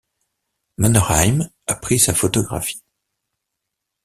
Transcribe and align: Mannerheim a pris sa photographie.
Mannerheim 0.77 1.47
a 1.67 1.75
pris 1.75 1.99
sa 2.05 2.15
photographie. 2.15 2.81